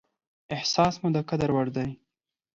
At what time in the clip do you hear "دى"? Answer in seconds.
1.75-1.89